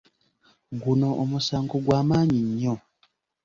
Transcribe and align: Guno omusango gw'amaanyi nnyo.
Guno 0.81 1.07
omusango 1.23 1.75
gw'amaanyi 1.85 2.39
nnyo. 2.49 2.75